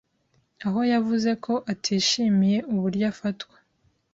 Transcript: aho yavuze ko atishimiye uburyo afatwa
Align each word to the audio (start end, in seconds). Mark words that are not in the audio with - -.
aho 0.65 0.79
yavuze 0.93 1.31
ko 1.45 1.53
atishimiye 1.71 2.57
uburyo 2.73 3.05
afatwa 3.13 3.55